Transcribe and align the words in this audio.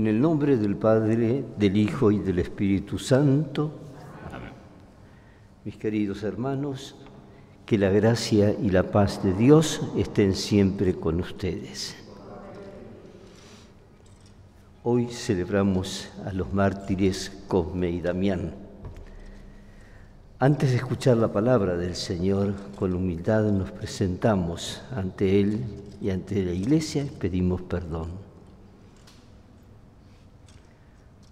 En 0.00 0.06
el 0.06 0.18
nombre 0.18 0.56
del 0.56 0.76
Padre, 0.76 1.44
del 1.58 1.76
Hijo 1.76 2.10
y 2.10 2.20
del 2.20 2.38
Espíritu 2.38 2.98
Santo, 2.98 3.70
mis 5.62 5.76
queridos 5.76 6.22
hermanos, 6.22 6.96
que 7.66 7.76
la 7.76 7.90
gracia 7.90 8.50
y 8.50 8.70
la 8.70 8.90
paz 8.90 9.22
de 9.22 9.34
Dios 9.34 9.82
estén 9.98 10.34
siempre 10.34 10.94
con 10.94 11.20
ustedes. 11.20 11.96
Hoy 14.84 15.08
celebramos 15.08 16.08
a 16.24 16.32
los 16.32 16.50
mártires 16.50 17.42
Cosme 17.46 17.90
y 17.90 18.00
Damián. 18.00 18.54
Antes 20.38 20.70
de 20.70 20.76
escuchar 20.76 21.18
la 21.18 21.30
palabra 21.30 21.76
del 21.76 21.94
Señor, 21.94 22.54
con 22.78 22.94
humildad 22.94 23.52
nos 23.52 23.70
presentamos 23.70 24.80
ante 24.96 25.42
Él 25.42 25.62
y 26.00 26.08
ante 26.08 26.42
la 26.42 26.52
Iglesia 26.52 27.04
y 27.04 27.10
pedimos 27.10 27.60
perdón. 27.60 28.29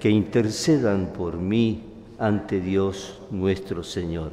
que 0.00 0.08
intercedan 0.08 1.12
por 1.12 1.36
mí 1.36 1.82
ante 2.18 2.60
Dios 2.60 3.20
nuestro 3.30 3.84
Señor. 3.84 4.32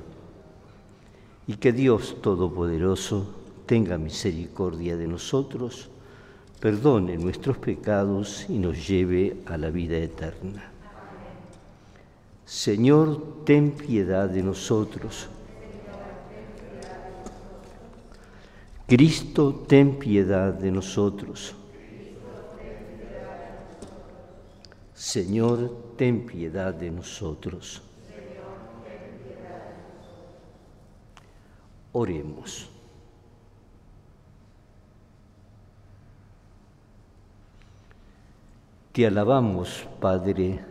Y 1.45 1.55
que 1.57 1.73
Dios 1.73 2.17
Todopoderoso 2.21 3.27
tenga 3.65 3.97
misericordia 3.97 4.95
de 4.95 5.07
nosotros, 5.07 5.89
perdone 6.59 7.17
nuestros 7.17 7.57
pecados 7.57 8.45
y 8.50 8.57
nos 8.57 8.88
lleve 8.88 9.38
a 9.45 9.57
la 9.57 9.69
vida 9.69 9.97
eterna. 9.97 10.72
Señor, 12.45 13.44
ten 13.44 13.72
piedad 13.72 14.29
de 14.29 14.41
nosotros. 14.41 15.27
Cristo, 18.88 19.66
ten 19.67 20.00
piedad 20.00 20.53
de 20.53 20.72
nosotros. 20.72 21.53
Señor, 24.97 25.94
ten 25.96 26.25
piedad 26.25 26.74
de 26.74 26.90
nosotros. 26.90 27.84
Oremos. 31.91 32.68
Te 38.91 39.06
alabamos, 39.06 39.86
Padre, 40.02 40.66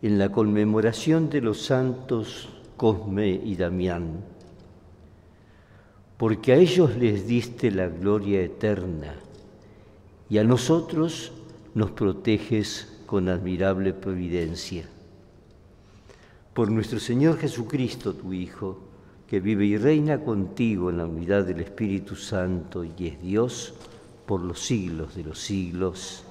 en 0.00 0.16
la 0.16 0.30
conmemoración 0.30 1.28
de 1.28 1.40
los 1.40 1.60
santos 1.60 2.48
Cosme 2.76 3.30
y 3.30 3.56
Damián, 3.56 4.24
porque 6.16 6.52
a 6.52 6.56
ellos 6.56 6.94
les 6.96 7.26
diste 7.26 7.72
la 7.72 7.88
gloria 7.88 8.42
eterna 8.42 9.16
y 10.30 10.38
a 10.38 10.44
nosotros 10.44 11.32
nos 11.74 11.90
proteges 11.90 12.93
con 13.14 13.28
admirable 13.28 13.92
providencia. 13.92 14.88
Por 16.52 16.68
nuestro 16.68 16.98
Señor 16.98 17.38
Jesucristo, 17.38 18.12
tu 18.12 18.32
Hijo, 18.32 18.80
que 19.28 19.38
vive 19.38 19.66
y 19.66 19.76
reina 19.76 20.18
contigo 20.24 20.90
en 20.90 20.96
la 20.96 21.06
unidad 21.06 21.44
del 21.44 21.60
Espíritu 21.60 22.16
Santo 22.16 22.82
y 22.82 23.06
es 23.06 23.22
Dios 23.22 23.74
por 24.26 24.40
los 24.40 24.58
siglos 24.58 25.14
de 25.14 25.22
los 25.22 25.38
siglos. 25.38 26.24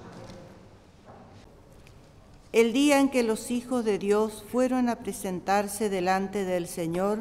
El 2.51 2.73
día 2.73 3.00
en 3.00 3.07
que 3.07 3.23
los 3.23 3.50
hijos 3.50 3.85
de 3.85 3.97
Dios 3.97 4.44
fueron 4.51 4.89
a 4.89 4.97
presentarse 4.97 5.88
delante 5.89 6.44
del 6.44 6.67
Señor, 6.67 7.19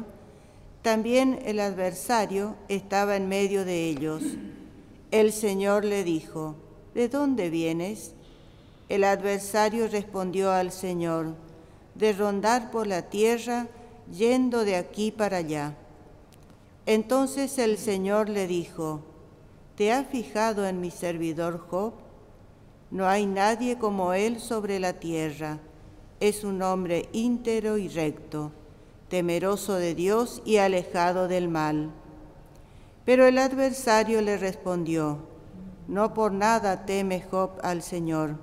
también 0.81 1.39
el 1.45 1.61
adversario 1.61 2.57
estaba 2.67 3.15
en 3.15 3.29
medio 3.29 3.63
de 3.63 3.87
ellos. 3.87 4.23
El 5.11 5.31
Señor 5.31 5.85
le 5.85 6.03
dijo, 6.03 6.57
¿de 6.93 7.07
dónde 7.07 7.49
vienes? 7.49 8.13
El 8.89 9.03
adversario 9.03 9.87
respondió 9.87 10.51
al 10.51 10.71
Señor, 10.71 11.35
de 11.95 12.13
rondar 12.13 12.71
por 12.71 12.87
la 12.87 13.03
tierra, 13.03 13.67
yendo 14.11 14.65
de 14.65 14.75
aquí 14.75 15.11
para 15.11 15.37
allá. 15.37 15.75
Entonces 16.85 17.57
el 17.59 17.77
Señor 17.77 18.27
le 18.27 18.47
dijo, 18.47 19.01
¿te 19.75 19.91
has 19.91 20.07
fijado 20.07 20.67
en 20.67 20.81
mi 20.81 20.91
servidor 20.91 21.59
Job? 21.69 21.93
No 22.91 23.07
hay 23.07 23.25
nadie 23.25 23.77
como 23.77 24.13
él 24.13 24.39
sobre 24.39 24.79
la 24.79 24.93
tierra. 24.93 25.59
Es 26.19 26.43
un 26.43 26.61
hombre 26.61 27.09
íntero 27.13 27.77
y 27.77 27.87
recto, 27.87 28.51
temeroso 29.07 29.75
de 29.75 29.95
Dios 29.95 30.41
y 30.45 30.57
alejado 30.57 31.27
del 31.27 31.47
mal. 31.47 31.91
Pero 33.05 33.25
el 33.25 33.37
adversario 33.37 34.21
le 34.21 34.37
respondió, 34.37 35.19
no 35.87 36.13
por 36.13 36.31
nada 36.31 36.85
teme 36.85 37.21
Job 37.21 37.51
al 37.63 37.81
Señor. 37.81 38.37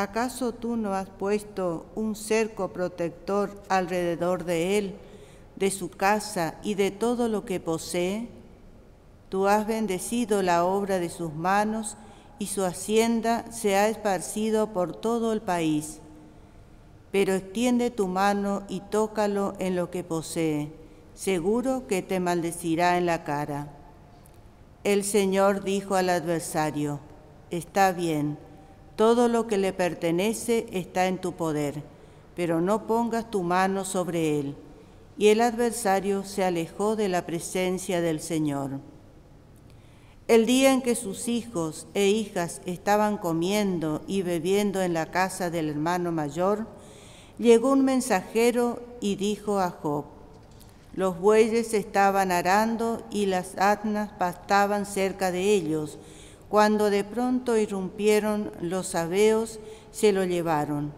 ¿Acaso 0.00 0.52
tú 0.52 0.76
no 0.76 0.94
has 0.94 1.10
puesto 1.10 1.84
un 1.94 2.16
cerco 2.16 2.72
protector 2.72 3.62
alrededor 3.68 4.44
de 4.46 4.78
él, 4.78 4.94
de 5.56 5.70
su 5.70 5.90
casa 5.90 6.54
y 6.62 6.72
de 6.72 6.90
todo 6.90 7.28
lo 7.28 7.44
que 7.44 7.60
posee? 7.60 8.26
Tú 9.28 9.46
has 9.46 9.66
bendecido 9.66 10.42
la 10.42 10.64
obra 10.64 11.00
de 11.00 11.10
sus 11.10 11.34
manos 11.34 11.98
y 12.38 12.46
su 12.46 12.64
hacienda 12.64 13.44
se 13.52 13.76
ha 13.76 13.88
esparcido 13.88 14.68
por 14.68 14.96
todo 14.96 15.34
el 15.34 15.42
país. 15.42 15.98
Pero 17.12 17.34
extiende 17.34 17.90
tu 17.90 18.08
mano 18.08 18.62
y 18.70 18.80
tócalo 18.80 19.52
en 19.58 19.76
lo 19.76 19.90
que 19.90 20.02
posee, 20.02 20.72
seguro 21.14 21.86
que 21.86 22.00
te 22.00 22.20
maldecirá 22.20 22.96
en 22.96 23.04
la 23.04 23.22
cara. 23.22 23.68
El 24.82 25.04
Señor 25.04 25.62
dijo 25.62 25.94
al 25.94 26.08
adversario, 26.08 27.00
está 27.50 27.92
bien, 27.92 28.38
todo 29.00 29.28
lo 29.28 29.46
que 29.46 29.56
le 29.56 29.72
pertenece 29.72 30.66
está 30.72 31.06
en 31.06 31.16
tu 31.16 31.32
poder, 31.32 31.82
pero 32.36 32.60
no 32.60 32.86
pongas 32.86 33.30
tu 33.30 33.42
mano 33.42 33.86
sobre 33.86 34.38
él. 34.38 34.54
Y 35.16 35.28
el 35.28 35.40
adversario 35.40 36.22
se 36.22 36.44
alejó 36.44 36.96
de 36.96 37.08
la 37.08 37.24
presencia 37.24 38.02
del 38.02 38.20
Señor. 38.20 38.72
El 40.28 40.44
día 40.44 40.70
en 40.74 40.82
que 40.82 40.94
sus 40.94 41.28
hijos 41.28 41.86
e 41.94 42.08
hijas 42.08 42.60
estaban 42.66 43.16
comiendo 43.16 44.02
y 44.06 44.20
bebiendo 44.20 44.82
en 44.82 44.92
la 44.92 45.10
casa 45.10 45.48
del 45.48 45.70
hermano 45.70 46.12
mayor, 46.12 46.66
llegó 47.38 47.72
un 47.72 47.86
mensajero 47.86 48.82
y 49.00 49.16
dijo 49.16 49.60
a 49.60 49.70
Job, 49.70 50.04
los 50.92 51.18
bueyes 51.18 51.72
estaban 51.72 52.30
arando 52.32 53.02
y 53.10 53.24
las 53.24 53.56
asnas 53.56 54.10
pastaban 54.18 54.84
cerca 54.84 55.32
de 55.32 55.54
ellos, 55.54 55.96
cuando 56.50 56.90
de 56.90 57.04
pronto 57.04 57.56
irrumpieron 57.56 58.50
los 58.60 58.88
sabeos, 58.88 59.60
se 59.92 60.12
lo 60.12 60.24
llevaron, 60.24 60.92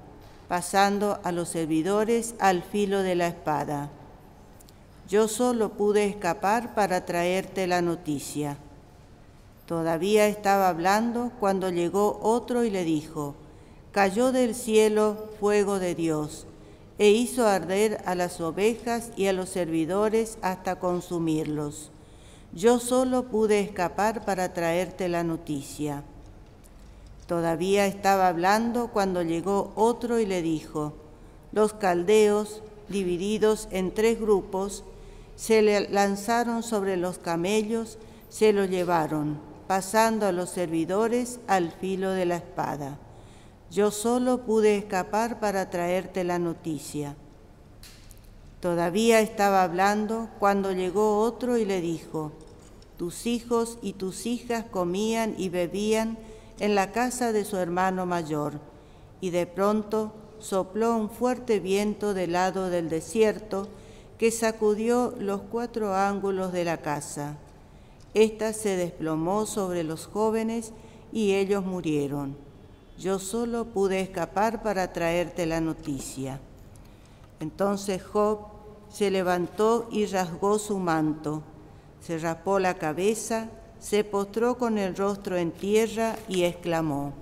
pasando 0.48 1.20
a 1.24 1.30
los 1.30 1.50
servidores 1.50 2.34
al 2.38 2.62
filo 2.62 3.02
de 3.02 3.14
la 3.14 3.26
espada. 3.26 3.90
Yo 5.10 5.28
solo 5.28 5.74
pude 5.74 6.06
escapar 6.06 6.74
para 6.74 7.04
traerte 7.04 7.66
la 7.66 7.82
noticia. 7.82 8.56
Todavía 9.66 10.26
estaba 10.26 10.70
hablando 10.70 11.30
cuando 11.38 11.68
llegó 11.68 12.18
otro 12.22 12.64
y 12.64 12.70
le 12.70 12.84
dijo, 12.84 13.34
cayó 13.92 14.32
del 14.32 14.54
cielo 14.54 15.28
fuego 15.38 15.78
de 15.78 15.94
Dios 15.94 16.46
e 16.98 17.10
hizo 17.10 17.46
arder 17.46 18.00
a 18.06 18.14
las 18.14 18.40
ovejas 18.40 19.10
y 19.16 19.26
a 19.26 19.34
los 19.34 19.50
servidores 19.50 20.38
hasta 20.40 20.76
consumirlos. 20.76 21.90
Yo 22.54 22.78
solo 22.78 23.24
pude 23.24 23.60
escapar 23.60 24.24
para 24.26 24.52
traerte 24.52 25.08
la 25.08 25.24
noticia. 25.24 26.02
Todavía 27.26 27.86
estaba 27.86 28.28
hablando 28.28 28.88
cuando 28.88 29.22
llegó 29.22 29.72
otro 29.74 30.18
y 30.18 30.26
le 30.26 30.42
dijo, 30.42 30.92
los 31.52 31.72
caldeos, 31.72 32.62
divididos 32.88 33.68
en 33.70 33.94
tres 33.94 34.20
grupos, 34.20 34.84
se 35.34 35.62
le 35.62 35.88
lanzaron 35.88 36.62
sobre 36.62 36.98
los 36.98 37.18
camellos, 37.18 37.98
se 38.28 38.52
lo 38.52 38.66
llevaron, 38.66 39.38
pasando 39.66 40.26
a 40.26 40.32
los 40.32 40.50
servidores 40.50 41.40
al 41.46 41.70
filo 41.72 42.10
de 42.10 42.26
la 42.26 42.36
espada. 42.36 42.98
Yo 43.70 43.90
solo 43.90 44.42
pude 44.42 44.76
escapar 44.76 45.40
para 45.40 45.70
traerte 45.70 46.22
la 46.24 46.38
noticia. 46.38 47.16
Todavía 48.62 49.18
estaba 49.18 49.64
hablando 49.64 50.28
cuando 50.38 50.70
llegó 50.70 51.18
otro 51.18 51.58
y 51.58 51.64
le 51.64 51.80
dijo, 51.80 52.30
tus 52.96 53.26
hijos 53.26 53.76
y 53.82 53.94
tus 53.94 54.24
hijas 54.24 54.64
comían 54.70 55.34
y 55.36 55.48
bebían 55.48 56.16
en 56.60 56.76
la 56.76 56.92
casa 56.92 57.32
de 57.32 57.44
su 57.44 57.56
hermano 57.56 58.06
mayor, 58.06 58.60
y 59.20 59.30
de 59.30 59.48
pronto 59.48 60.12
sopló 60.38 60.94
un 60.96 61.10
fuerte 61.10 61.58
viento 61.58 62.14
del 62.14 62.34
lado 62.34 62.70
del 62.70 62.88
desierto 62.88 63.66
que 64.16 64.30
sacudió 64.30 65.12
los 65.18 65.40
cuatro 65.40 65.96
ángulos 65.96 66.52
de 66.52 66.64
la 66.64 66.76
casa. 66.76 67.38
Esta 68.14 68.52
se 68.52 68.76
desplomó 68.76 69.44
sobre 69.44 69.82
los 69.82 70.06
jóvenes 70.06 70.72
y 71.12 71.34
ellos 71.34 71.64
murieron. 71.64 72.36
Yo 72.96 73.18
solo 73.18 73.64
pude 73.64 74.02
escapar 74.02 74.62
para 74.62 74.92
traerte 74.92 75.46
la 75.46 75.60
noticia. 75.60 76.38
Entonces 77.40 78.00
Job 78.04 78.51
se 78.92 79.10
levantó 79.10 79.88
y 79.90 80.04
rasgó 80.06 80.58
su 80.58 80.78
manto, 80.78 81.42
se 82.00 82.18
rapó 82.18 82.58
la 82.58 82.74
cabeza, 82.74 83.48
se 83.78 84.04
postró 84.04 84.58
con 84.58 84.76
el 84.76 84.94
rostro 84.94 85.36
en 85.36 85.50
tierra 85.50 86.16
y 86.28 86.42
exclamó, 86.42 87.14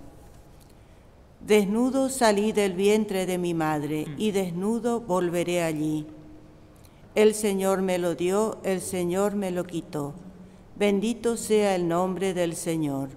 Desnudo 1.46 2.10
salí 2.10 2.52
del 2.52 2.74
vientre 2.74 3.24
de 3.24 3.38
mi 3.38 3.54
madre 3.54 4.06
y 4.18 4.32
desnudo 4.32 5.00
volveré 5.00 5.62
allí. 5.62 6.06
El 7.14 7.34
Señor 7.34 7.80
me 7.80 7.98
lo 7.98 8.14
dio, 8.14 8.58
el 8.62 8.80
Señor 8.80 9.36
me 9.36 9.50
lo 9.50 9.64
quitó. 9.64 10.12
Bendito 10.76 11.36
sea 11.36 11.74
el 11.76 11.88
nombre 11.88 12.34
del 12.34 12.56
Señor. 12.56 13.08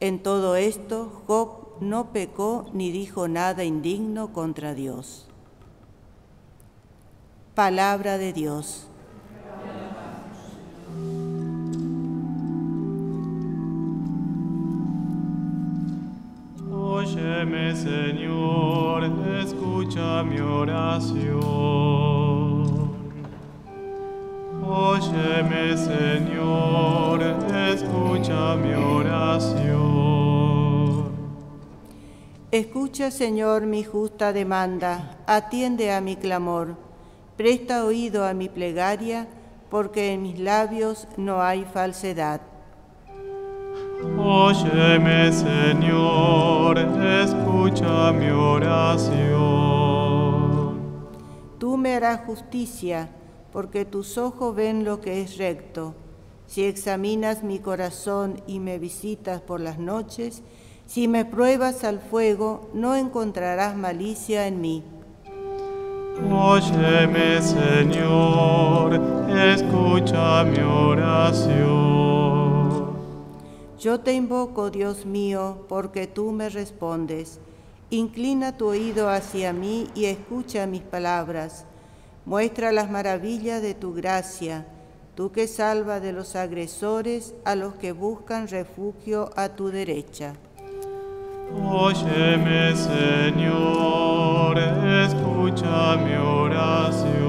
En 0.00 0.22
todo 0.22 0.56
esto, 0.56 1.22
Job 1.26 1.80
no 1.80 2.12
pecó 2.12 2.66
ni 2.72 2.90
dijo 2.90 3.28
nada 3.28 3.62
indigno 3.64 4.32
contra 4.32 4.74
Dios. 4.74 5.28
Palabra 7.62 8.18
de 8.18 8.32
Dios. 8.32 8.88
Óyeme, 16.72 17.76
Señor, 17.76 19.04
escucha 19.40 20.24
mi 20.24 20.40
oración. 20.40 21.40
Óyeme, 24.66 25.76
Señor, 25.76 27.22
escucha 27.70 28.56
mi 28.56 28.74
oración. 28.74 29.92
Escucha, 32.50 33.12
Señor, 33.12 33.66
mi 33.66 33.84
justa 33.84 34.32
demanda, 34.32 35.22
atiende 35.28 35.92
a 35.92 36.00
mi 36.00 36.16
clamor, 36.16 36.90
presta 37.36 37.84
oído 37.84 38.24
a 38.24 38.34
mi 38.34 38.48
plegaria, 38.48 39.28
porque 39.70 40.12
en 40.12 40.22
mis 40.22 40.38
labios 40.38 41.08
no 41.16 41.42
hay 41.42 41.64
falsedad. 41.64 42.40
Óyeme, 44.18 45.32
Señor, 45.32 46.78
escucha 46.78 48.12
mi 48.12 48.28
oración. 48.30 49.42
Tú 51.58 51.76
me 51.76 51.94
harás 51.94 52.20
justicia, 52.26 53.08
porque 53.52 53.84
tus 53.84 54.18
ojos 54.18 54.54
ven 54.54 54.84
lo 54.84 55.00
que 55.00 55.22
es 55.22 55.38
recto. 55.38 55.94
Si 56.46 56.64
examinas 56.64 57.42
mi 57.44 57.60
corazón 57.60 58.42
y 58.46 58.58
me 58.58 58.78
visitas 58.78 59.40
por 59.40 59.60
las 59.60 59.78
noches, 59.78 60.42
si 60.86 61.08
me 61.08 61.24
pruebas 61.24 61.84
al 61.84 62.00
fuego, 62.00 62.68
no 62.74 62.96
encontrarás 62.96 63.76
malicia 63.76 64.46
en 64.46 64.60
mí. 64.60 64.82
Óyeme, 66.20 67.40
Señor, 67.40 69.00
escucha 69.30 70.44
mi 70.44 70.58
oración. 70.58 71.72
Yo 73.78 74.00
te 74.00 74.12
invoco, 74.12 74.70
Dios 74.70 75.06
mío, 75.06 75.64
porque 75.68 76.06
tú 76.06 76.32
me 76.32 76.50
respondes. 76.50 77.40
Inclina 77.90 78.56
tu 78.56 78.68
oído 78.68 79.08
hacia 79.08 79.52
mí 79.52 79.88
y 79.94 80.04
escucha 80.04 80.66
mis 80.66 80.82
palabras. 80.82 81.64
Muestra 82.26 82.72
las 82.72 82.90
maravillas 82.90 83.62
de 83.62 83.74
tu 83.74 83.94
gracia, 83.94 84.66
tú 85.14 85.32
que 85.32 85.48
salva 85.48 85.98
de 85.98 86.12
los 86.12 86.36
agresores 86.36 87.34
a 87.44 87.54
los 87.54 87.74
que 87.74 87.92
buscan 87.92 88.48
refugio 88.48 89.30
a 89.34 89.48
tu 89.50 89.68
derecha. 89.68 90.34
Óyeme, 91.54 92.74
Señor, 92.74 94.58
escucha 94.58 95.96
mi 95.96 96.14
oración. 96.14 97.21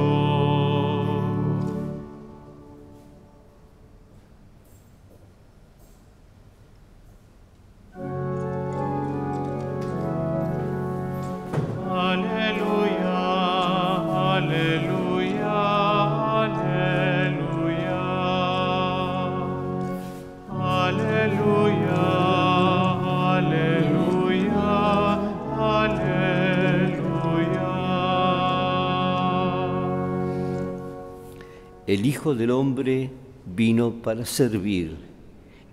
El 32.03 32.09
Hijo 32.09 32.35
del 32.35 32.51
Hombre 32.51 33.09
vino 33.55 33.93
para 33.93 34.25
servir 34.25 34.97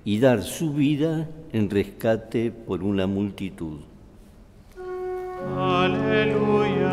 y 0.05 0.21
dar 0.21 0.45
su 0.45 0.73
vida 0.73 1.29
en 1.53 1.69
rescate 1.69 2.53
por 2.53 2.85
una 2.85 3.09
multitud. 3.09 3.81
Aleluya, 5.57 6.87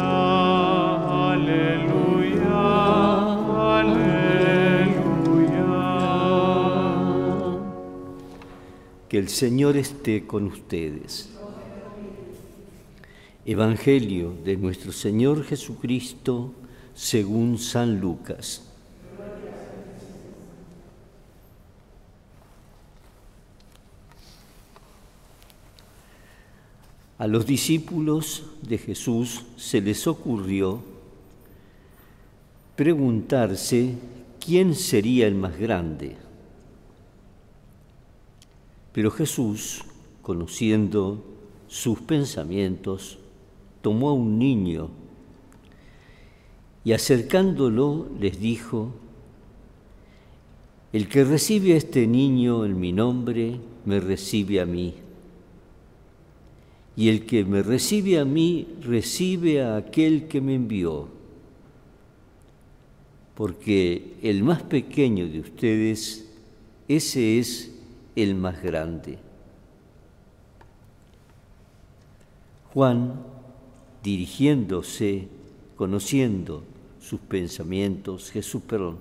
aleluya, 1.33 2.49
aleluya. 3.79 4.17
Que 9.07 9.19
el 9.19 9.29
Señor 9.29 9.77
esté 9.77 10.25
con 10.25 10.47
ustedes. 10.47 11.29
Evangelio 13.45 14.33
de 14.43 14.57
nuestro 14.57 14.91
Señor 14.91 15.43
Jesucristo 15.43 16.55
según 16.95 17.59
San 17.59 17.99
Lucas. 17.99 18.66
A 27.17 27.25
los 27.25 27.47
discípulos 27.47 28.43
de 28.61 28.77
Jesús 28.77 29.43
se 29.55 29.81
les 29.81 30.05
ocurrió 30.05 30.81
preguntarse 32.75 33.95
quién 34.39 34.75
sería 34.75 35.25
el 35.25 35.33
más 35.33 35.57
grande. 35.57 36.15
Pero 38.93 39.09
Jesús, 39.09 39.83
conociendo 40.21 41.23
sus 41.67 41.99
pensamientos, 42.01 43.17
tomó 43.81 44.09
a 44.09 44.13
un 44.13 44.37
niño 44.37 44.89
y 46.83 46.93
acercándolo 46.93 48.07
les 48.19 48.39
dijo, 48.39 48.91
el 50.93 51.09
que 51.09 51.23
recibe 51.23 51.73
a 51.73 51.77
este 51.77 52.07
niño 52.07 52.63
en 52.63 52.79
mi 52.79 52.93
nombre, 52.93 53.59
me 53.85 53.99
recibe 53.99 54.61
a 54.61 54.65
mí. 54.65 54.93
Y 56.97 57.09
el 57.09 57.27
que 57.27 57.45
me 57.45 57.61
recibe 57.61 58.19
a 58.19 58.25
mí, 58.25 58.67
recibe 58.81 59.61
a 59.61 59.77
aquel 59.77 60.27
que 60.27 60.41
me 60.41 60.55
envió. 60.55 61.07
Porque 63.35 64.15
el 64.23 64.41
más 64.41 64.63
pequeño 64.63 65.27
de 65.27 65.39
ustedes, 65.39 66.27
ese 66.87 67.37
es 67.37 67.71
el 68.15 68.33
más 68.33 68.63
grande. 68.63 69.19
Juan, 72.73 73.21
dirigiéndose, 74.03 75.27
conociendo 75.75 76.63
sus 76.99 77.19
pensamientos, 77.19 78.31
Jesús, 78.31 78.63
perdón, 78.67 78.97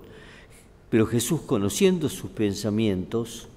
Pero 0.89 1.05
Jesús, 1.07 1.41
conociendo 1.41 2.07
sus 2.09 2.29
pensamientos, 2.29 3.47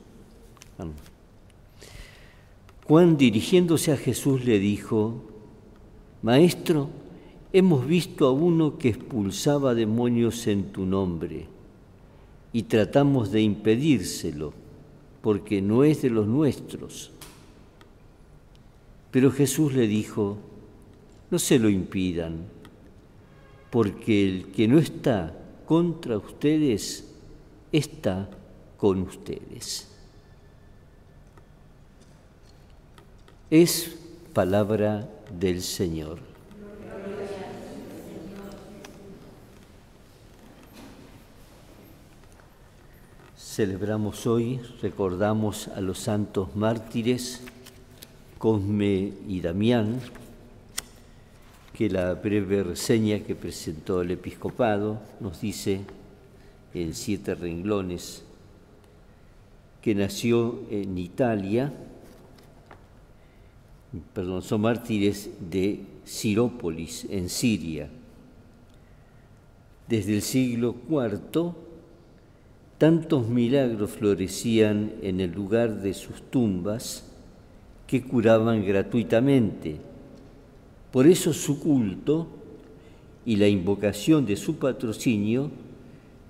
Juan 2.91 3.17
dirigiéndose 3.17 3.93
a 3.93 3.97
Jesús 3.97 4.45
le 4.45 4.59
dijo, 4.59 5.23
Maestro, 6.23 6.89
hemos 7.53 7.87
visto 7.87 8.27
a 8.27 8.33
uno 8.33 8.79
que 8.79 8.89
expulsaba 8.89 9.77
demonios 9.77 10.49
en 10.49 10.73
tu 10.73 10.87
nombre 10.87 11.47
y 12.53 12.65
tratamos 12.65 13.31
de 13.31 13.43
impedírselo 13.43 14.53
porque 15.23 15.63
no 15.63 15.85
es 15.85 16.03
de 16.03 16.11
los 16.11 16.27
nuestros. 16.27 17.13
Pero 19.13 19.31
Jesús 19.31 19.73
le 19.73 19.87
dijo, 19.87 20.39
no 21.31 21.39
se 21.39 21.61
lo 21.61 21.69
impidan, 21.69 22.39
porque 23.71 24.29
el 24.29 24.47
que 24.47 24.67
no 24.67 24.81
está 24.81 25.39
contra 25.65 26.17
ustedes 26.17 27.09
está 27.71 28.29
con 28.77 29.03
ustedes. 29.03 29.90
Es 33.51 33.97
palabra 34.33 35.09
del 35.37 35.61
Señor. 35.63 36.21
Celebramos 43.37 44.29
hoy, 44.29 44.61
recordamos 44.81 45.67
a 45.67 45.81
los 45.81 45.99
santos 45.99 46.55
mártires 46.55 47.41
Cosme 48.39 49.15
y 49.27 49.41
Damián, 49.41 49.99
que 51.73 51.91
la 51.91 52.15
breve 52.15 52.63
reseña 52.63 53.19
que 53.19 53.35
presentó 53.35 54.03
el 54.03 54.13
episcopado 54.13 55.01
nos 55.19 55.41
dice 55.41 55.81
en 56.73 56.95
siete 56.95 57.35
renglones 57.35 58.23
que 59.83 59.97
nació 59.97 60.61
en 60.71 60.97
Italia, 60.97 61.73
perdón, 64.13 64.43
son 64.43 64.61
mártires 64.63 65.31
de 65.51 65.81
Sirópolis, 66.05 67.07
en 67.11 67.29
Siria. 67.29 67.89
Desde 69.89 70.15
el 70.15 70.23
siglo 70.23 70.77
IV, 70.89 71.53
tantos 72.79 73.29
milagros 73.29 73.91
florecían 73.91 74.93
en 75.03 75.21
el 75.21 75.33
lugar 75.33 75.83
de 75.83 75.95
sus 75.95 76.23
tumbas 76.31 77.11
que 77.87 78.03
curaban 78.03 78.65
gratuitamente. 78.65 79.77
Por 80.93 81.07
eso 81.07 81.33
su 81.33 81.59
culto 81.59 82.29
y 83.27 83.37
la 83.37 83.49
invocación 83.49 84.27
de 84.27 84.37
su 84.37 84.57
patrocinio 84.57 85.51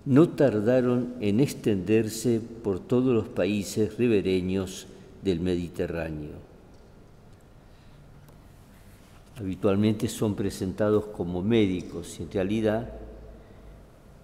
no 0.07 0.31
tardaron 0.31 1.15
en 1.21 1.41
extenderse 1.41 2.41
por 2.41 2.81
todos 2.81 3.15
los 3.15 3.29
países 3.29 3.97
ribereños 3.99 4.87
del 5.23 5.41
Mediterráneo 5.41 6.50
habitualmente 9.41 10.07
son 10.09 10.35
presentados 10.35 11.07
como 11.07 11.43
médicos 11.43 12.19
y 12.21 12.25
en 12.25 12.31
realidad 12.31 12.93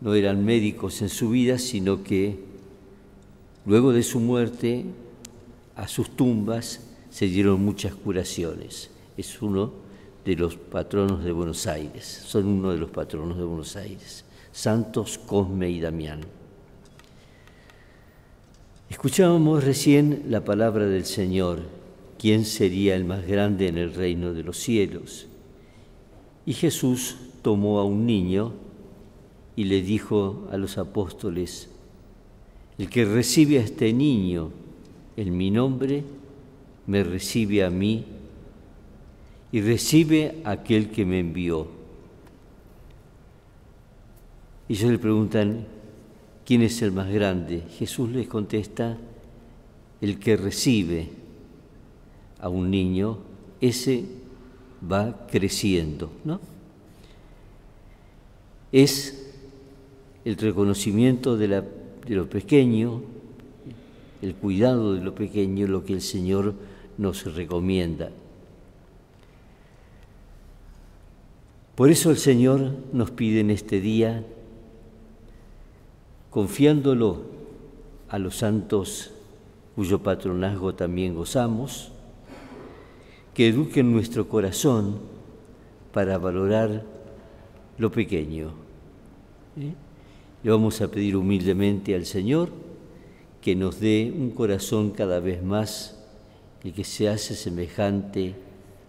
no 0.03 0.15
eran 0.15 0.45
médicos 0.45 1.01
en 1.01 1.09
su 1.09 1.31
vida, 1.31 1.59
sino 1.59 2.03
que 2.03 2.39
luego 3.65 3.93
de 3.93 4.03
su 4.03 4.21
muerte 4.21 4.85
a 5.75 5.89
sus 5.89 6.11
tumbas 6.11 6.81
se 7.09 7.27
dieron 7.27 7.65
muchas 7.65 7.95
curaciones. 7.95 8.91
Es 9.17 9.41
uno 9.41 9.73
de 10.23 10.37
los 10.37 10.57
patronos 10.57 11.25
de 11.25 11.33
Buenos 11.33 11.67
Aires, 11.67 12.05
son 12.05 12.47
uno 12.47 12.73
de 12.73 12.79
los 12.79 12.91
patronos 12.91 13.39
de 13.39 13.45
Buenos 13.45 13.75
Aires, 13.77 14.25
Santos 14.53 15.17
Cosme 15.17 15.71
y 15.71 15.81
Damián. 15.81 16.21
Escuchábamos 18.91 19.65
recién 19.65 20.25
la 20.29 20.45
palabra 20.45 20.85
del 20.85 21.07
Señor 21.07 21.61
¿quién 22.19 22.45
sería 22.45 22.95
el 22.95 23.05
más 23.05 23.27
grande 23.27 23.69
en 23.69 23.79
el 23.79 23.95
reino 23.95 24.35
de 24.35 24.43
los 24.43 24.59
cielos? 24.59 25.27
Y 26.45 26.53
Jesús 26.53 27.17
tomó 27.43 27.79
a 27.79 27.85
un 27.85 28.07
niño 28.07 28.53
y 29.57 29.65
le 29.65 29.83
dijo 29.83 30.47
a 30.51 30.57
los 30.57 30.79
apóstoles, 30.79 31.69
el 32.79 32.91
que 32.91 33.05
recibe 33.05 33.59
a 33.59 33.63
este 33.63 33.93
niño 33.93 34.51
en 35.17 35.37
mi 35.37 35.51
nombre, 35.51 36.05
me 36.87 37.03
recibe 37.03 37.65
a 37.65 37.71
mí 37.71 38.05
y 39.51 39.61
recibe 39.61 40.43
a 40.45 40.53
aquel 40.53 40.91
que 40.91 41.05
me 41.05 41.21
envió. 41.21 41.69
Y 44.69 44.75
ellos 44.75 44.91
le 44.91 44.99
preguntan, 44.99 45.67
¿quién 46.45 46.63
es 46.63 46.83
el 46.83 46.93
más 46.93 47.11
grande? 47.11 47.63
Jesús 47.79 48.11
les 48.11 48.29
contesta, 48.29 48.99
el 50.01 50.19
que 50.19 50.37
recibe 50.37 51.09
a 52.47 52.49
un 52.49 52.71
niño, 52.71 53.19
ese 53.61 54.05
va 54.81 55.27
creciendo, 55.27 56.13
¿no? 56.25 56.39
Es 58.71 59.33
el 60.25 60.37
reconocimiento 60.37 61.37
de, 61.37 61.49
de 61.49 62.15
lo 62.15 62.31
pequeño, 62.31 63.03
el 64.23 64.37
cuidado 64.37 64.95
de 64.95 65.03
lo 65.03 65.13
pequeño, 65.13 65.67
lo 65.67 65.85
que 65.85 65.95
el 65.95 66.03
Señor 66.03 66.55
nos 66.99 67.35
recomienda. 67.35 68.11
Por 71.75 71.91
eso 71.91 72.13
el 72.13 72.19
Señor 72.19 72.77
nos 72.93 73.11
pide 73.11 73.41
en 73.41 73.51
este 73.51 73.81
día, 73.81 74.25
confiándolo 76.31 77.23
a 78.09 78.21
los 78.21 78.37
santos 78.37 79.11
cuyo 79.75 79.99
patronazgo 79.99 80.77
también 80.77 81.17
gozamos, 81.17 81.91
que 83.37 83.49
eduquen 83.49 83.93
nuestro 83.93 84.31
corazón 84.31 84.99
para 85.93 86.17
valorar 86.17 86.83
lo 87.77 87.93
pequeño. 87.93 88.55
Le 90.43 90.51
vamos 90.51 90.81
a 90.81 90.91
pedir 90.91 91.19
humildemente 91.19 91.95
al 91.95 92.07
Señor 92.07 92.49
que 93.43 93.55
nos 93.55 93.79
dé 93.79 94.11
un 94.17 94.31
corazón 94.31 94.91
cada 94.91 95.21
vez 95.21 95.43
más, 95.43 96.03
el 96.65 96.73
que 96.73 96.83
se 96.83 97.11
hace 97.11 97.35
semejante 97.35 98.35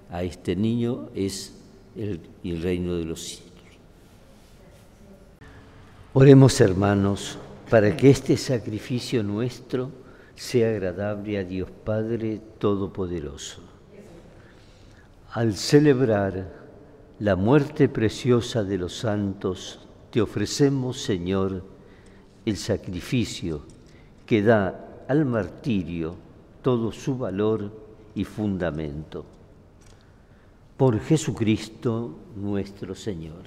a 0.10 0.24
este 0.24 0.56
niño 0.56 1.10
es 1.14 1.54
el, 1.98 2.22
el 2.42 2.62
reino 2.62 2.96
de 2.96 3.04
los 3.04 3.22
cielos. 3.22 3.52
Oremos 6.14 6.62
hermanos 6.62 7.38
para 7.70 7.98
que 7.98 8.10
este 8.10 8.38
sacrificio 8.38 9.24
nuestro 9.24 9.92
sea 10.36 10.70
agradable 10.70 11.38
a 11.38 11.44
Dios 11.44 11.70
Padre 11.84 12.40
Todopoderoso 12.60 13.67
al 15.32 15.56
celebrar 15.56 16.54
la 17.20 17.36
muerte 17.36 17.90
preciosa 17.90 18.64
de 18.64 18.78
los 18.78 18.98
santos, 18.98 19.80
te 20.12 20.22
ofrecemos, 20.22 21.02
Señor, 21.02 21.64
el 22.46 22.58
sacrificio 22.58 23.64
que 24.26 24.42
da 24.42 25.04
al 25.08 25.26
martirio 25.26 26.16
todo 26.62 26.92
su 26.92 27.18
valor 27.18 27.72
y 28.16 28.24
fundamento. 28.24 29.26
Por 30.78 31.00
Jesucristo 31.00 32.16
nuestro 32.36 32.94
Señor. 32.94 33.44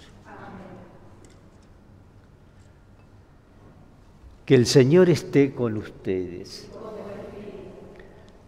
Que 4.44 4.54
el 4.54 4.66
Señor 4.66 5.08
esté 5.08 5.54
con 5.54 5.76
ustedes. 5.76 6.68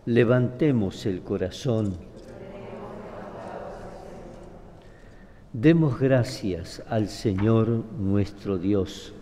Levantemos 0.05 1.07
el 1.07 1.23
corazón 1.23 2.12
Demos 5.53 6.01
gracias 6.01 6.83
al 6.89 7.11
Señor 7.11 7.69
nuestro 7.69 8.57
Dios. 8.57 9.13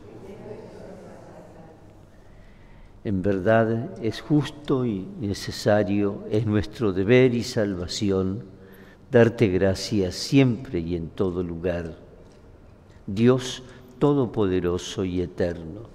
En 3.03 3.21
verdad 3.21 3.99
es 4.01 4.21
justo 4.21 4.87
y 4.87 5.09
necesario, 5.19 6.23
es 6.31 6.47
nuestro 6.47 6.93
deber 6.93 7.35
y 7.35 7.43
salvación 7.43 8.45
darte 9.11 9.49
gracias 9.49 10.15
siempre 10.15 10.79
y 10.79 10.95
en 10.95 11.09
todo 11.09 11.43
lugar. 11.43 11.97
Dios 13.09 13.65
Todopoderoso 13.99 15.05
y 15.05 15.23
Eterno. 15.23 15.89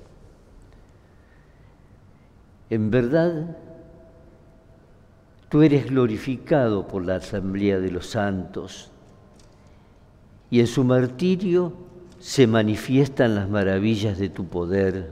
En 2.70 2.92
verdad, 2.92 3.56
tú 5.48 5.62
eres 5.62 5.88
glorificado 5.88 6.90
por 6.90 7.06
la 7.06 7.16
asamblea 7.16 7.80
de 7.80 7.90
los 7.90 8.08
santos 8.08 8.92
y 10.50 10.60
en 10.60 10.68
su 10.68 10.84
martirio 10.84 11.74
se 12.20 12.48
manifiestan 12.48 13.36
las 13.36 13.50
maravillas 13.50 14.18
de 14.18 14.30
tu 14.30 14.48
poder, 14.48 15.12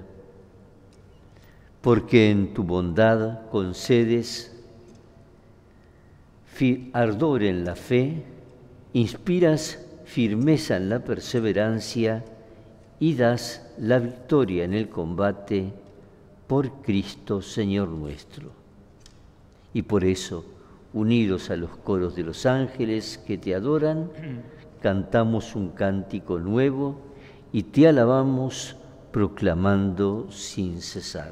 porque 1.82 2.32
en 2.32 2.54
tu 2.54 2.63
bondad 2.63 3.50
concedes 3.50 4.54
ardor 6.94 7.44
en 7.44 7.66
la 7.66 7.75
fe, 7.75 8.24
inspiras 8.94 9.80
firmeza 10.06 10.78
en 10.78 10.90
la 10.90 11.00
perseverancia 11.00 12.24
y 13.00 13.16
das 13.16 13.66
la 13.78 14.00
victoria 14.00 14.63
en 14.63 14.74
el 14.74 14.88
combate 14.88 15.74
por 16.48 16.82
Cristo 16.82 17.42
Señor 17.42 17.90
nuestro. 17.90 18.52
Y 19.74 19.82
por 19.82 20.06
eso, 20.06 20.46
unidos 20.94 21.50
a 21.50 21.56
los 21.56 21.75
coros 21.78 22.16
de 22.16 22.24
los 22.24 22.46
ángeles 22.46 23.18
que 23.25 23.38
te 23.38 23.56
adoran, 23.56 24.10
cantamos 24.84 25.56
un 25.56 25.70
cántico 25.70 26.40
nuevo 26.40 26.98
y 27.54 27.63
te 27.63 27.88
alabamos 27.88 28.75
proclamando 29.13 30.28
sin 30.30 30.82
cesar. 30.82 31.32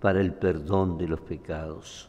para 0.00 0.20
el 0.20 0.32
perdón 0.34 0.98
de 0.98 1.08
los 1.08 1.20
pecados. 1.20 2.08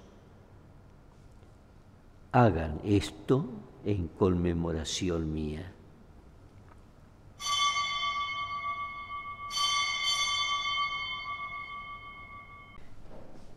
Hagan 2.31 2.79
esto 2.83 3.45
en 3.85 4.07
conmemoración 4.07 5.33
mía. 5.33 5.73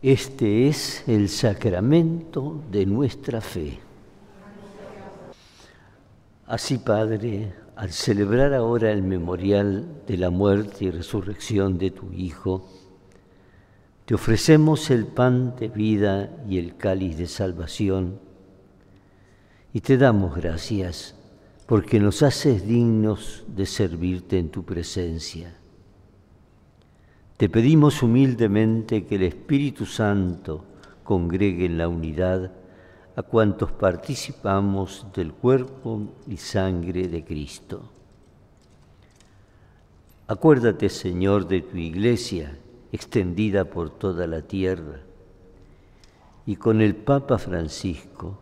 Este 0.01 0.67
es 0.67 1.07
el 1.07 1.29
sacramento 1.29 2.61
de 2.69 2.85
nuestra 2.85 3.39
fe. 3.39 3.79
Así, 6.45 6.77
Padre, 6.77 7.53
al 7.77 7.91
celebrar 7.91 8.53
ahora 8.53 8.91
el 8.91 9.01
memorial 9.01 10.03
de 10.05 10.17
la 10.17 10.29
muerte 10.29 10.85
y 10.85 10.91
resurrección 10.91 11.77
de 11.77 11.91
tu 11.91 12.11
Hijo, 12.11 12.67
te 14.05 14.15
ofrecemos 14.15 14.89
el 14.89 15.07
pan 15.07 15.55
de 15.55 15.69
vida 15.69 16.29
y 16.47 16.57
el 16.57 16.75
cáliz 16.75 17.17
de 17.17 17.27
salvación 17.27 18.19
y 19.71 19.79
te 19.79 19.97
damos 19.97 20.35
gracias 20.35 21.15
porque 21.65 21.99
nos 21.99 22.21
haces 22.21 22.67
dignos 22.67 23.45
de 23.47 23.65
servirte 23.65 24.37
en 24.37 24.49
tu 24.49 24.63
presencia. 24.63 25.55
Te 27.37 27.47
pedimos 27.47 28.03
humildemente 28.03 29.05
que 29.05 29.15
el 29.15 29.23
Espíritu 29.23 29.85
Santo 29.85 30.65
congregue 31.05 31.65
en 31.65 31.77
la 31.77 31.87
unidad 31.87 32.51
a 33.15 33.21
cuantos 33.21 33.71
participamos 33.71 35.07
del 35.15 35.31
cuerpo 35.31 36.13
y 36.27 36.35
sangre 36.37 37.07
de 37.07 37.23
Cristo. 37.23 37.89
Acuérdate, 40.27 40.89
Señor, 40.89 41.47
de 41.47 41.61
tu 41.61 41.77
iglesia 41.77 42.57
extendida 42.93 43.65
por 43.65 43.89
toda 43.89 44.27
la 44.27 44.43
tierra, 44.43 44.99
y 46.45 46.57
con 46.57 46.79
el 46.79 46.95
Papa 46.95 47.39
Francisco, 47.39 48.37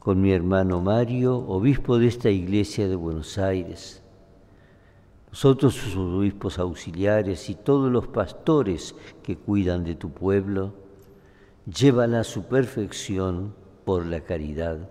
con 0.00 0.20
mi 0.20 0.32
hermano 0.32 0.80
Mario, 0.80 1.38
obispo 1.38 1.96
de 1.96 2.08
esta 2.08 2.28
iglesia 2.28 2.88
de 2.88 2.96
Buenos 2.96 3.38
Aires, 3.38 4.02
nosotros 5.30 5.74
sus 5.74 5.94
obispos 5.94 6.58
auxiliares 6.58 7.48
y 7.50 7.54
todos 7.54 7.90
los 7.90 8.08
pastores 8.08 8.96
que 9.22 9.36
cuidan 9.36 9.84
de 9.84 9.94
tu 9.94 10.10
pueblo, 10.10 10.74
llévala 11.64 12.20
a 12.20 12.24
su 12.24 12.46
perfección 12.46 13.54
por 13.84 14.04
la 14.06 14.22
caridad. 14.22 14.90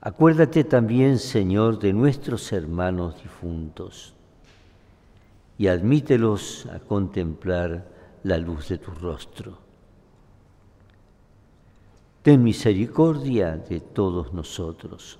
Acuérdate 0.00 0.62
también, 0.62 1.18
Señor, 1.18 1.80
de 1.80 1.92
nuestros 1.92 2.52
hermanos 2.52 3.20
difuntos 3.20 4.14
y 5.60 5.68
admítelos 5.68 6.64
a 6.72 6.78
contemplar 6.78 7.86
la 8.22 8.38
luz 8.38 8.70
de 8.70 8.78
tu 8.78 8.92
rostro. 8.92 9.58
Ten 12.22 12.42
misericordia 12.42 13.58
de 13.58 13.80
todos 13.80 14.32
nosotros, 14.32 15.18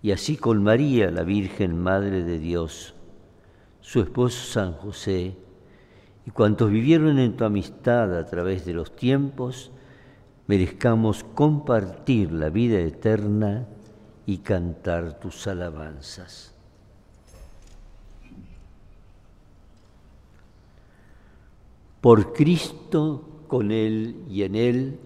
y 0.00 0.12
así 0.12 0.38
con 0.38 0.62
María, 0.62 1.10
la 1.10 1.24
Virgen 1.24 1.78
Madre 1.78 2.24
de 2.24 2.38
Dios, 2.38 2.94
su 3.82 4.00
esposo 4.00 4.50
San 4.50 4.72
José, 4.72 5.36
y 6.24 6.30
cuantos 6.30 6.70
vivieron 6.70 7.18
en 7.18 7.36
tu 7.36 7.44
amistad 7.44 8.16
a 8.16 8.24
través 8.24 8.64
de 8.64 8.72
los 8.72 8.96
tiempos, 8.96 9.72
merezcamos 10.46 11.22
compartir 11.34 12.32
la 12.32 12.48
vida 12.48 12.80
eterna 12.80 13.68
y 14.24 14.38
cantar 14.38 15.20
tus 15.20 15.46
alabanzas. 15.46 16.54
Por 22.00 22.32
Cristo, 22.32 23.44
con 23.46 23.70
Él 23.70 24.24
y 24.28 24.42
en 24.42 24.54
Él, 24.54 24.98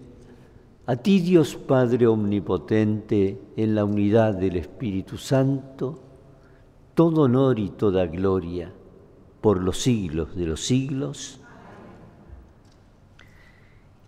a 0.87 0.95
ti 0.95 1.19
Dios 1.19 1.55
Padre 1.55 2.07
Omnipotente, 2.07 3.41
en 3.57 3.75
la 3.75 3.85
unidad 3.85 4.35
del 4.35 4.57
Espíritu 4.57 5.17
Santo, 5.17 5.99
todo 6.93 7.23
honor 7.23 7.59
y 7.59 7.69
toda 7.69 8.05
gloria 8.05 8.71
por 9.41 9.61
los 9.61 9.79
siglos 9.79 10.35
de 10.35 10.45
los 10.45 10.61
siglos. 10.61 11.39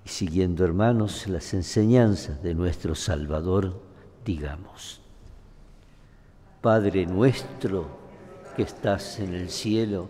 Y 0.05 0.09
siguiendo, 0.09 0.63
hermanos, 0.63 1.27
las 1.27 1.53
enseñanzas 1.53 2.41
de 2.41 2.53
nuestro 2.53 2.95
Salvador, 2.95 3.81
digamos, 4.23 5.01
Padre 6.61 7.05
nuestro 7.05 7.87
que 8.55 8.63
estás 8.63 9.19
en 9.19 9.33
el 9.33 9.49
cielo, 9.49 10.09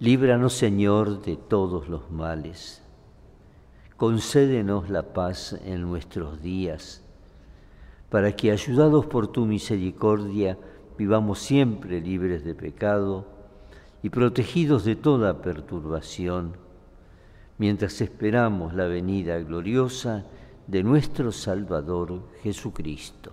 Líbranos, 0.00 0.52
Señor, 0.52 1.22
de 1.22 1.36
todos 1.36 1.88
los 1.88 2.08
males. 2.08 2.84
Concédenos 3.96 4.90
la 4.90 5.12
paz 5.12 5.58
en 5.64 5.82
nuestros 5.82 6.40
días, 6.40 7.02
para 8.08 8.36
que, 8.36 8.52
ayudados 8.52 9.06
por 9.06 9.26
tu 9.26 9.44
misericordia, 9.44 10.56
vivamos 10.96 11.40
siempre 11.40 12.00
libres 12.00 12.44
de 12.44 12.54
pecado 12.54 13.26
y 14.00 14.10
protegidos 14.10 14.84
de 14.84 14.94
toda 14.94 15.42
perturbación, 15.42 16.52
mientras 17.58 18.00
esperamos 18.00 18.74
la 18.74 18.86
venida 18.86 19.36
gloriosa 19.38 20.26
de 20.68 20.84
nuestro 20.84 21.32
Salvador 21.32 22.22
Jesucristo. 22.44 23.32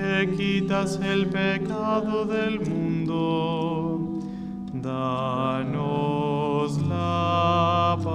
que 0.00 0.32
quitas 0.36 0.98
el 1.02 1.26
pecado 1.26 2.24
del 2.24 2.60
mundo, 2.60 4.20
danos 4.72 6.80
la 6.88 7.98
paz. 8.02 8.10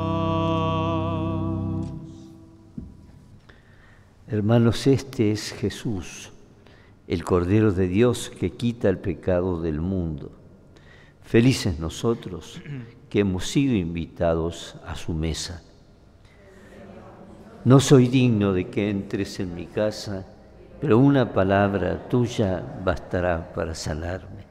Hermanos, 4.27 4.87
este 4.87 5.31
es 5.31 5.51
Jesús, 5.51 6.31
el 7.07 7.23
Cordero 7.23 7.71
de 7.71 7.87
Dios 7.87 8.31
que 8.31 8.49
quita 8.51 8.89
el 8.89 8.97
pecado 8.97 9.61
del 9.61 9.79
mundo. 9.79 10.31
Felices 11.21 11.77
nosotros 11.79 12.61
que 13.09 13.19
hemos 13.19 13.47
sido 13.47 13.75
invitados 13.75 14.75
a 14.87 14.95
su 14.95 15.13
mesa. 15.13 15.61
No 17.63 17.79
soy 17.79 18.07
digno 18.07 18.53
de 18.53 18.69
que 18.69 18.89
entres 18.89 19.39
en 19.39 19.53
mi 19.55 19.67
casa, 19.67 20.25
pero 20.79 20.97
una 20.99 21.31
palabra 21.31 22.07
tuya 22.09 22.63
bastará 22.83 23.53
para 23.53 23.73
sanarme. 23.73 24.45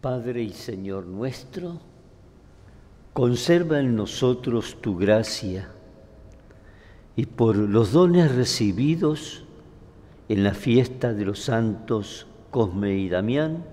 Padre 0.00 0.42
y 0.42 0.50
Señor 0.50 1.06
nuestro, 1.06 1.78
conserva 3.12 3.78
en 3.78 3.94
nosotros 3.94 4.78
tu 4.80 4.96
gracia 4.96 5.68
y 7.14 7.26
por 7.26 7.56
los 7.56 7.92
dones 7.92 8.34
recibidos 8.34 9.44
en 10.28 10.42
la 10.42 10.54
fiesta 10.54 11.12
de 11.12 11.24
los 11.24 11.40
santos 11.40 12.26
Cosme 12.50 12.96
y 12.96 13.08
Damián, 13.08 13.64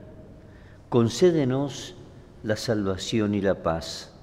concédenos 0.89 1.95
la 2.43 2.55
salvación 2.55 3.33
y 3.33 3.41
la 3.41 3.63
paz. 3.63 4.13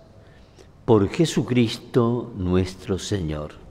Por 0.85 1.09
Jesucristo 1.09 2.33
nuestro 2.37 2.99
Señor. 2.99 3.66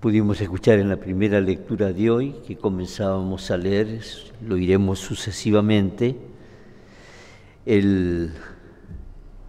Pudimos 0.00 0.40
escuchar 0.40 0.78
en 0.78 0.88
la 0.88 0.96
primera 0.96 1.42
lectura 1.42 1.92
de 1.92 2.10
hoy, 2.10 2.34
que 2.46 2.56
comenzábamos 2.56 3.50
a 3.50 3.58
leer, 3.58 4.00
lo 4.40 4.56
iremos 4.56 4.98
sucesivamente, 4.98 6.16
el, 7.66 8.32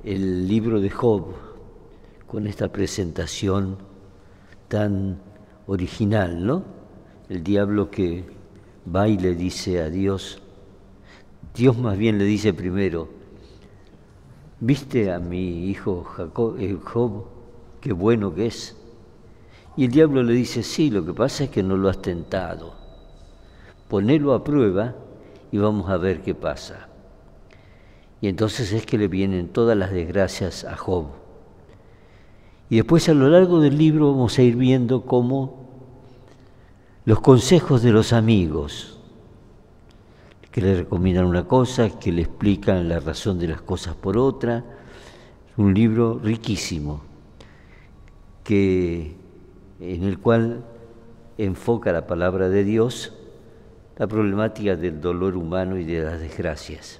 el 0.03 0.49
libro 0.49 0.81
de 0.81 0.89
Job, 0.89 1.27
con 2.27 2.47
esta 2.47 2.69
presentación 2.69 3.77
tan 4.67 5.21
original, 5.67 6.45
¿no? 6.45 6.65
El 7.29 7.45
diablo 7.45 7.89
que 7.89 8.25
va 8.93 9.07
y 9.07 9.17
le 9.17 9.35
dice 9.35 9.81
a 9.81 9.89
Dios, 9.89 10.41
Dios 11.55 11.77
más 11.77 11.97
bien 11.97 12.17
le 12.17 12.25
dice 12.25 12.53
primero, 12.53 13.07
¿viste 14.59 15.13
a 15.13 15.19
mi 15.19 15.69
hijo 15.69 16.03
Jacob, 16.03 16.57
eh, 16.59 16.77
Job? 16.83 17.27
Qué 17.79 17.93
bueno 17.93 18.35
que 18.35 18.47
es 18.47 18.75
y 19.77 19.85
el 19.85 19.91
diablo 19.91 20.21
le 20.23 20.33
dice, 20.33 20.63
sí, 20.63 20.89
lo 20.89 21.05
que 21.05 21.13
pasa 21.13 21.45
es 21.45 21.49
que 21.49 21.63
no 21.63 21.77
lo 21.77 21.89
has 21.89 22.01
tentado. 22.01 22.73
Ponelo 23.87 24.33
a 24.33 24.43
prueba 24.43 24.95
y 25.51 25.57
vamos 25.57 25.89
a 25.89 25.97
ver 25.97 26.21
qué 26.21 26.35
pasa. 26.35 26.89
Y 28.19 28.27
entonces 28.27 28.73
es 28.73 28.85
que 28.85 28.97
le 28.97 29.07
vienen 29.07 29.49
todas 29.49 29.77
las 29.77 29.91
desgracias 29.91 30.65
a 30.65 30.75
Job. 30.75 31.07
Y 32.69 32.75
después 32.75 33.07
a 33.09 33.13
lo 33.13 33.29
largo 33.29 33.59
del 33.59 33.77
libro 33.77 34.11
vamos 34.11 34.37
a 34.37 34.43
ir 34.43 34.55
viendo 34.55 35.05
cómo 35.05 35.61
los 37.05 37.19
consejos 37.21 37.81
de 37.81 37.91
los 37.91 38.13
amigos, 38.13 38.99
que 40.51 40.61
le 40.61 40.75
recomiendan 40.75 41.25
una 41.25 41.47
cosa, 41.47 41.89
que 41.97 42.11
le 42.11 42.21
explican 42.23 42.87
la 42.89 42.99
razón 42.99 43.39
de 43.39 43.47
las 43.47 43.61
cosas 43.61 43.95
por 43.95 44.17
otra, 44.17 44.63
un 45.57 45.73
libro 45.73 46.19
riquísimo, 46.21 47.01
que 48.43 49.20
en 49.81 50.03
el 50.03 50.19
cual 50.19 50.63
enfoca 51.37 51.91
la 51.91 52.07
palabra 52.07 52.49
de 52.49 52.63
Dios 52.63 53.13
la 54.01 54.07
problemática 54.07 54.75
del 54.75 54.99
dolor 54.99 55.37
humano 55.37 55.77
y 55.77 55.83
de 55.83 56.01
las 56.01 56.19
desgracias. 56.19 56.99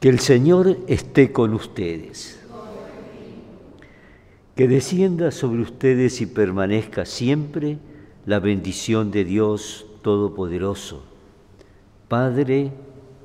Que 0.00 0.08
el 0.08 0.18
Señor 0.18 0.78
esté 0.88 1.30
con 1.30 1.54
ustedes, 1.54 2.40
que 4.56 4.66
descienda 4.66 5.30
sobre 5.30 5.62
ustedes 5.62 6.20
y 6.20 6.26
permanezca 6.26 7.04
siempre 7.04 7.78
la 8.26 8.40
bendición 8.40 9.12
de 9.12 9.24
Dios 9.24 9.86
Todopoderoso, 10.02 11.04
Padre, 12.08 12.72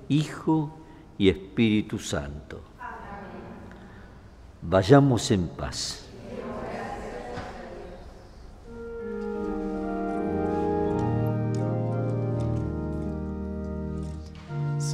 Hijo 0.08 0.78
y 1.18 1.30
Espíritu 1.30 1.98
Santo. 1.98 2.62
Vayamos 4.62 5.32
en 5.32 5.48
paz. 5.48 6.05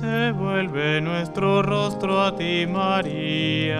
Se 0.02 0.32
vuelve 0.32 1.00
nuestro 1.00 1.62
rostro 1.62 2.20
a 2.24 2.36
ti, 2.36 2.66
María. 2.66 3.78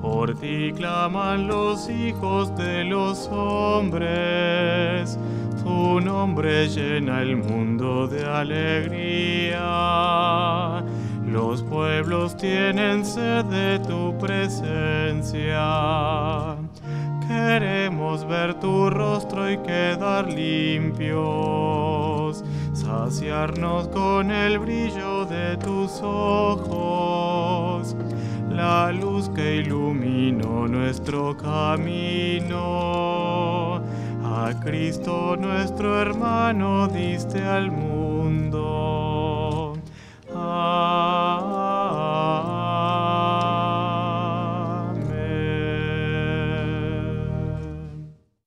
Por 0.00 0.38
ti 0.38 0.72
claman 0.76 1.48
los 1.48 1.90
hijos 1.90 2.56
de 2.56 2.84
los 2.84 3.26
hombres. 3.32 5.18
Tu 5.60 6.00
nombre 6.00 6.68
llena 6.68 7.20
el 7.22 7.36
mundo 7.36 8.06
de 8.06 8.24
alegría. 8.24 9.58
Los 11.26 11.64
pueblos 11.64 12.36
tienen 12.36 13.04
sed 13.04 13.46
de 13.46 13.80
tu 13.80 14.16
presencia. 14.18 15.64
Queremos 17.26 18.24
ver 18.28 18.54
tu 18.60 18.88
rostro 18.90 19.50
y 19.50 19.56
quedar 19.58 20.32
limpios, 20.32 21.24
saciarnos 22.84 23.88
con 23.88 24.30
el 24.30 24.58
brillo 24.58 25.24
de 25.24 25.56
tus 25.56 26.00
ojos, 26.02 27.96
la 28.50 28.92
luz 28.92 29.30
que 29.30 29.56
iluminó 29.56 30.68
nuestro 30.68 31.34
camino. 31.36 32.62
A 34.22 34.52
Cristo 34.62 35.36
nuestro 35.36 36.00
hermano 36.00 36.86
diste 36.88 37.42
al 37.44 37.70
mundo. 37.70 38.83